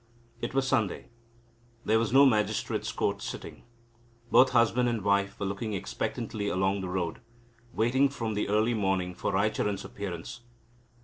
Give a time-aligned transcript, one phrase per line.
[0.41, 1.09] It was Sunday.
[1.85, 3.61] There was no magistrate's court sitting.
[4.31, 7.19] Both husband and wife were looking expectantly along the road,
[7.71, 10.39] waiting from early morning for Raicharan's appearance.